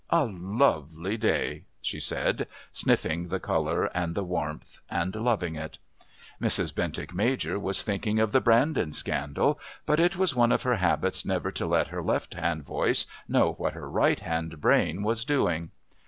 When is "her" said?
10.63-10.77, 11.89-12.01, 13.73-13.87